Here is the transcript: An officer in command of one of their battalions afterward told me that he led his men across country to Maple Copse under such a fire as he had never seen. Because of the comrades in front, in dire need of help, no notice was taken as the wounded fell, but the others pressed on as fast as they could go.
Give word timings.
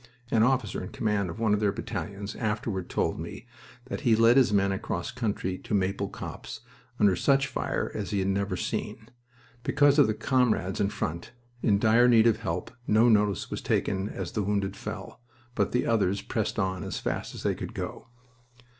An 0.31 0.41
officer 0.41 0.81
in 0.81 0.89
command 0.89 1.29
of 1.29 1.39
one 1.39 1.53
of 1.53 1.59
their 1.59 1.71
battalions 1.71 2.35
afterward 2.37 2.89
told 2.89 3.19
me 3.19 3.45
that 3.85 4.01
he 4.01 4.15
led 4.15 4.35
his 4.35 4.51
men 4.51 4.71
across 4.71 5.11
country 5.11 5.59
to 5.59 5.75
Maple 5.75 6.09
Copse 6.09 6.61
under 6.99 7.15
such 7.15 7.45
a 7.45 7.49
fire 7.49 7.91
as 7.93 8.09
he 8.09 8.17
had 8.17 8.27
never 8.27 8.57
seen. 8.57 9.09
Because 9.61 9.99
of 9.99 10.07
the 10.07 10.15
comrades 10.15 10.81
in 10.81 10.89
front, 10.89 11.33
in 11.61 11.77
dire 11.77 12.07
need 12.07 12.25
of 12.25 12.39
help, 12.39 12.71
no 12.87 13.09
notice 13.09 13.51
was 13.51 13.61
taken 13.61 14.09
as 14.09 14.31
the 14.31 14.41
wounded 14.41 14.75
fell, 14.75 15.21
but 15.53 15.71
the 15.71 15.85
others 15.85 16.23
pressed 16.23 16.57
on 16.57 16.83
as 16.83 16.97
fast 16.97 17.35
as 17.35 17.43
they 17.43 17.53
could 17.53 17.75
go. 17.75 18.07